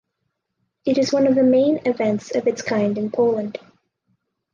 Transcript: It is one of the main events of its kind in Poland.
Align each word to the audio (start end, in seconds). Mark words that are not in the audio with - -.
It 0.83 0.97
is 0.97 1.13
one 1.13 1.27
of 1.27 1.35
the 1.35 1.43
main 1.43 1.77
events 1.85 2.33
of 2.33 2.47
its 2.47 2.63
kind 2.63 2.97
in 2.97 3.11
Poland. 3.11 3.59